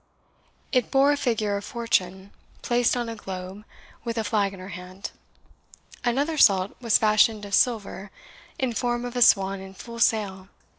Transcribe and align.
It 0.71 0.89
bore 0.89 1.11
a 1.11 1.15
figure 1.15 1.57
of 1.57 1.63
Fortune, 1.63 2.31
placed 2.63 2.97
on 2.97 3.07
a 3.07 3.15
globe, 3.15 3.63
with 4.03 4.17
a 4.17 4.23
flag 4.23 4.51
in 4.51 4.59
her 4.59 4.69
hand. 4.69 5.11
Another 6.03 6.39
salt 6.39 6.75
was 6.81 6.97
fashioned 6.97 7.45
of 7.45 7.53
silver, 7.53 8.09
in 8.57 8.73
form 8.73 9.05
of 9.05 9.15
a 9.15 9.21
swan 9.21 9.59
in 9.59 9.75
full 9.75 9.99
sail. 9.99 10.47